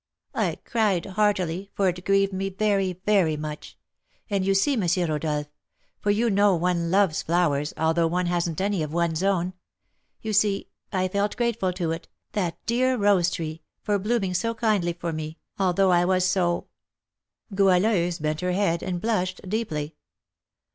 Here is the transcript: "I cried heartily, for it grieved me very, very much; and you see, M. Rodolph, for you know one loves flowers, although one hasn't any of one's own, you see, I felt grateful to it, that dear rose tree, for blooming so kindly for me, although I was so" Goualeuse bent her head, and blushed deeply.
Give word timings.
"I 0.33 0.57
cried 0.65 1.05
heartily, 1.05 1.69
for 1.75 1.87
it 1.87 2.03
grieved 2.05 2.33
me 2.33 2.49
very, 2.49 2.93
very 3.05 3.37
much; 3.37 3.77
and 4.31 4.43
you 4.43 4.55
see, 4.55 4.73
M. 4.73 4.81
Rodolph, 5.07 5.45
for 5.99 6.09
you 6.09 6.31
know 6.31 6.55
one 6.55 6.89
loves 6.89 7.21
flowers, 7.21 7.71
although 7.77 8.07
one 8.07 8.25
hasn't 8.25 8.59
any 8.59 8.81
of 8.81 8.91
one's 8.91 9.21
own, 9.21 9.53
you 10.19 10.33
see, 10.33 10.69
I 10.91 11.07
felt 11.07 11.37
grateful 11.37 11.71
to 11.73 11.91
it, 11.91 12.07
that 12.31 12.57
dear 12.65 12.97
rose 12.97 13.29
tree, 13.29 13.61
for 13.83 13.99
blooming 13.99 14.33
so 14.33 14.55
kindly 14.55 14.93
for 14.93 15.13
me, 15.13 15.37
although 15.59 15.91
I 15.91 16.03
was 16.05 16.25
so" 16.25 16.65
Goualeuse 17.53 18.17
bent 18.17 18.41
her 18.41 18.53
head, 18.53 18.81
and 18.81 18.99
blushed 18.99 19.41
deeply. 19.47 19.93